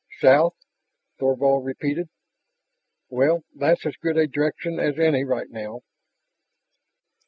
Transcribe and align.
"South," 0.19 0.55
Thorvald 1.19 1.63
repeated. 1.63 2.09
"Well, 3.09 3.43
that's 3.53 3.85
as 3.85 3.97
good 4.01 4.17
a 4.17 4.25
direction 4.25 4.79
as 4.79 4.97
any 4.97 5.23
right 5.23 5.51
now." 5.51 5.81